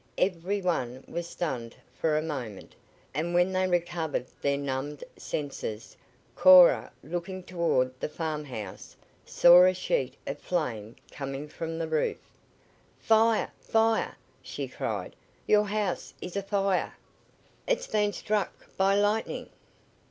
Every 0.17 0.63
one 0.63 1.03
was 1.07 1.27
stunned 1.27 1.75
for 1.93 2.17
a 2.17 2.23
moment, 2.23 2.73
and 3.13 3.35
when 3.35 3.53
they 3.53 3.67
recovered 3.67 4.25
their 4.41 4.57
numbed 4.57 5.03
senses, 5.15 5.95
Cora, 6.35 6.91
looking 7.03 7.43
toward 7.43 7.93
the 7.99 8.09
farmhouse, 8.09 8.95
saw 9.27 9.63
a 9.63 9.75
sheet 9.75 10.15
of 10.25 10.39
flame 10.39 10.95
coming 11.11 11.47
from 11.47 11.77
the 11.77 11.87
roof. 11.87 12.17
"Fire! 12.97 13.51
fire!" 13.59 14.17
she 14.41 14.67
cried. 14.67 15.15
"Your 15.45 15.65
house 15.65 16.15
is 16.19 16.35
afire! 16.35 16.93
It's 17.67 17.85
been 17.85 18.11
struck 18.11 18.75
by 18.77 18.95
lightning!" 18.95 19.49